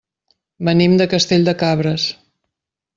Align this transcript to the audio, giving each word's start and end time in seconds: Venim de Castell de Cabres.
Venim 0.69 0.97
de 1.03 1.07
Castell 1.13 1.47
de 1.51 1.57
Cabres. 1.63 2.11